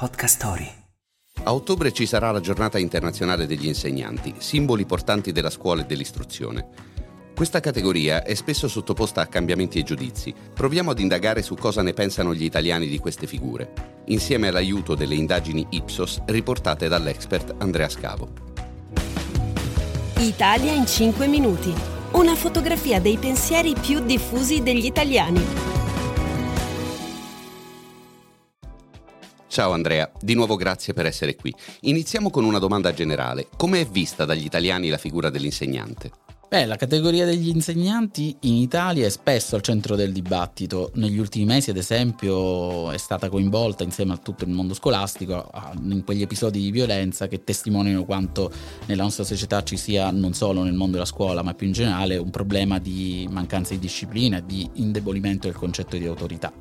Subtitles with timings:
[0.00, 0.66] Podcast Story.
[1.42, 6.68] A ottobre ci sarà la giornata internazionale degli insegnanti, simboli portanti della scuola e dell'istruzione.
[7.36, 10.32] Questa categoria è spesso sottoposta a cambiamenti e giudizi.
[10.54, 13.74] Proviamo ad indagare su cosa ne pensano gli italiani di queste figure,
[14.06, 18.30] insieme all'aiuto delle indagini Ipsos riportate dall'expert Andrea Scavo.
[20.16, 21.74] Italia in 5 minuti.
[22.12, 25.69] Una fotografia dei pensieri più diffusi degli italiani.
[29.50, 31.52] Ciao Andrea, di nuovo grazie per essere qui.
[31.80, 33.48] Iniziamo con una domanda generale.
[33.56, 36.12] Come è vista dagli italiani la figura dell'insegnante?
[36.48, 40.92] Beh, la categoria degli insegnanti in Italia è spesso al centro del dibattito.
[40.94, 45.50] Negli ultimi mesi, ad esempio, è stata coinvolta insieme a tutto il mondo scolastico
[45.82, 48.52] in quegli episodi di violenza che testimoniano quanto
[48.86, 52.16] nella nostra società ci sia, non solo nel mondo della scuola, ma più in generale,
[52.16, 56.52] un problema di mancanza di disciplina di indebolimento del concetto di autorità.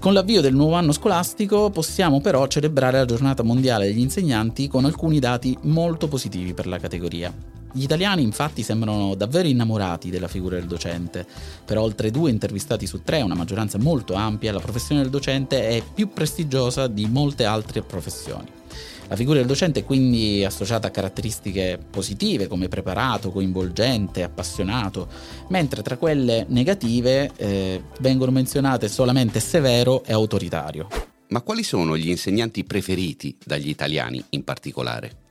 [0.00, 4.86] Con l'avvio del nuovo anno scolastico possiamo però celebrare la giornata mondiale degli insegnanti con
[4.86, 7.30] alcuni dati molto positivi per la categoria.
[7.70, 11.26] Gli italiani infatti sembrano davvero innamorati della figura del docente.
[11.66, 15.82] Per oltre due intervistati su tre, una maggioranza molto ampia, la professione del docente è
[15.94, 18.59] più prestigiosa di molte altre professioni.
[19.10, 25.08] La figura del docente è quindi associata a caratteristiche positive come preparato, coinvolgente, appassionato,
[25.48, 30.86] mentre tra quelle negative eh, vengono menzionate solamente severo e autoritario.
[31.30, 35.29] Ma quali sono gli insegnanti preferiti dagli italiani in particolare?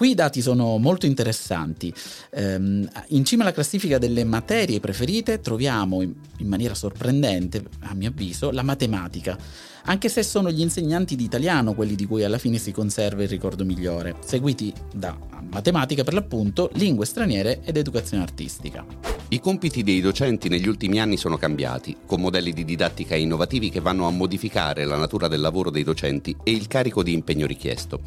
[0.00, 1.92] Qui i dati sono molto interessanti.
[2.30, 8.50] Um, in cima alla classifica delle materie preferite troviamo in maniera sorprendente, a mio avviso,
[8.50, 9.36] la matematica
[9.84, 13.28] anche se sono gli insegnanti di italiano quelli di cui alla fine si conserva il
[13.28, 15.16] ricordo migliore, seguiti da
[15.50, 19.09] matematica per l'appunto, lingue straniere ed educazione artistica.
[19.32, 23.78] I compiti dei docenti negli ultimi anni sono cambiati, con modelli di didattica innovativi che
[23.78, 28.00] vanno a modificare la natura del lavoro dei docenti e il carico di impegno richiesto.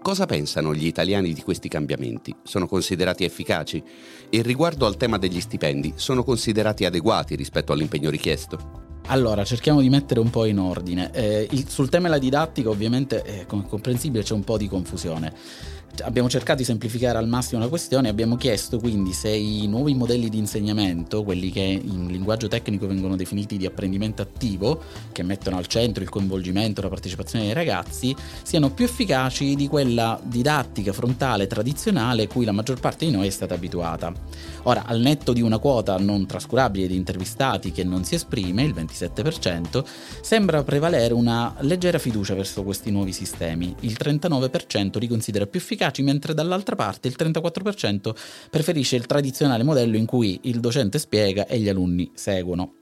[0.00, 2.32] Cosa pensano gli italiani di questi cambiamenti?
[2.44, 3.82] Sono considerati efficaci?
[4.30, 8.86] E riguardo al tema degli stipendi, sono considerati adeguati rispetto all'impegno richiesto?
[9.06, 11.10] Allora, cerchiamo di mettere un po' in ordine.
[11.12, 15.34] Eh, il, sul tema della didattica, ovviamente, eh, come comprensibile, c'è un po' di confusione
[16.02, 19.94] abbiamo cercato di semplificare al massimo la questione e abbiamo chiesto quindi se i nuovi
[19.94, 24.82] modelli di insegnamento, quelli che in linguaggio tecnico vengono definiti di apprendimento attivo,
[25.12, 29.68] che mettono al centro il coinvolgimento e la partecipazione dei ragazzi, siano più efficaci di
[29.68, 34.12] quella didattica frontale tradizionale cui la maggior parte di noi è stata abituata.
[34.64, 38.74] Ora, al netto di una quota non trascurabile di intervistati che non si esprime, il
[38.74, 39.84] 27%,
[40.20, 43.74] sembra prevalere una leggera fiducia verso questi nuovi sistemi.
[43.80, 48.14] Il 39% li considera più efficaci efficaci, mentre dall'altra parte il 34%
[48.50, 52.74] preferisce il tradizionale modello in cui il docente spiega e gli alunni seguono.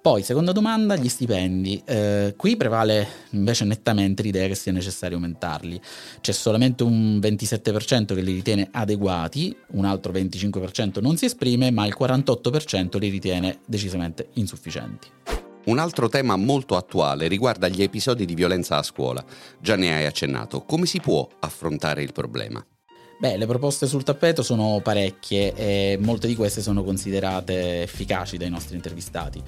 [0.00, 1.82] Poi, seconda domanda, gli stipendi.
[1.84, 5.78] Eh, qui prevale invece nettamente l'idea che sia necessario aumentarli.
[6.20, 11.84] C'è solamente un 27% che li ritiene adeguati, un altro 25% non si esprime, ma
[11.84, 15.27] il 48% li ritiene decisamente insufficienti.
[15.68, 19.22] Un altro tema molto attuale riguarda gli episodi di violenza a scuola.
[19.60, 20.62] Già ne hai accennato.
[20.62, 22.64] Come si può affrontare il problema?
[23.20, 28.48] Beh, le proposte sul tappeto sono parecchie e molte di queste sono considerate efficaci dai
[28.48, 29.42] nostri intervistati.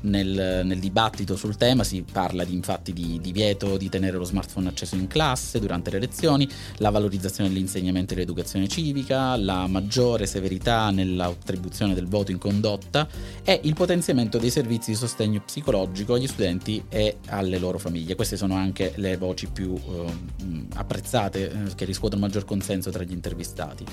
[0.00, 4.70] Nel, nel dibattito sul tema si parla di, infatti di divieto di tenere lo smartphone
[4.70, 10.90] acceso in classe durante le lezioni, la valorizzazione dell'insegnamento e dell'educazione civica, la maggiore severità
[10.90, 13.06] nell'attribuzione del voto in condotta
[13.44, 18.16] e il potenziamento dei servizi di sostegno psicologico agli studenti e alle loro famiglie.
[18.16, 23.11] Queste sono anche le voci più eh, apprezzate, eh, che riscuotono maggior consenso tra gli
[23.12, 23.84] intervistati.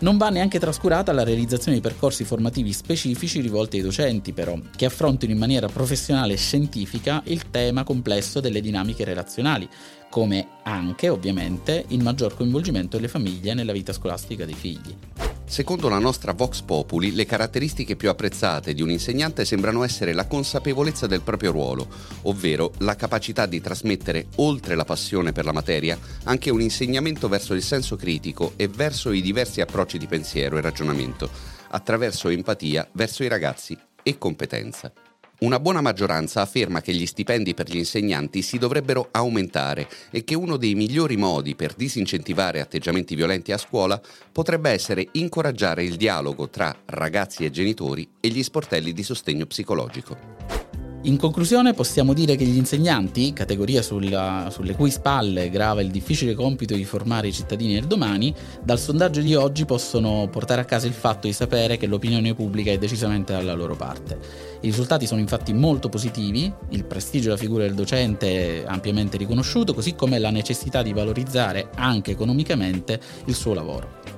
[0.00, 4.86] Non va neanche trascurata la realizzazione di percorsi formativi specifici rivolti ai docenti, però, che
[4.86, 9.68] affrontino in maniera professionale e scientifica il tema complesso delle dinamiche relazionali,
[10.10, 15.11] come anche, ovviamente, il maggior coinvolgimento delle famiglie nella vita scolastica dei figli.
[15.52, 20.26] Secondo la nostra Vox Populi, le caratteristiche più apprezzate di un insegnante sembrano essere la
[20.26, 21.88] consapevolezza del proprio ruolo,
[22.22, 27.52] ovvero la capacità di trasmettere, oltre la passione per la materia, anche un insegnamento verso
[27.52, 31.28] il senso critico e verso i diversi approcci di pensiero e ragionamento,
[31.68, 35.11] attraverso empatia verso i ragazzi e competenza.
[35.42, 40.36] Una buona maggioranza afferma che gli stipendi per gli insegnanti si dovrebbero aumentare e che
[40.36, 44.00] uno dei migliori modi per disincentivare atteggiamenti violenti a scuola
[44.30, 50.61] potrebbe essere incoraggiare il dialogo tra ragazzi e genitori e gli sportelli di sostegno psicologico.
[51.04, 56.32] In conclusione possiamo dire che gli insegnanti, categoria sulla, sulle cui spalle grava il difficile
[56.34, 58.32] compito di formare i cittadini del domani,
[58.62, 62.70] dal sondaggio di oggi possono portare a casa il fatto di sapere che l'opinione pubblica
[62.70, 64.16] è decisamente dalla loro parte.
[64.60, 69.74] I risultati sono infatti molto positivi, il prestigio della figura del docente è ampiamente riconosciuto,
[69.74, 74.11] così come la necessità di valorizzare anche economicamente il suo lavoro.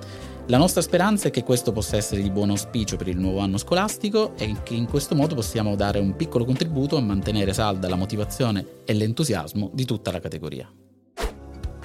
[0.48, 3.56] La nostra speranza è che questo possa essere di buon auspicio per il nuovo anno
[3.56, 7.96] scolastico e che in questo modo possiamo dare un piccolo contributo a mantenere salda la
[7.96, 10.70] motivazione e l'entusiasmo di tutta la categoria.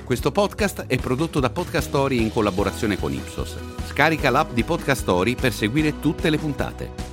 [0.03, 3.56] Questo podcast è prodotto da Podcast Story in collaborazione con Ipsos.
[3.85, 7.08] Scarica l'app di Podcast Story per seguire tutte le puntate.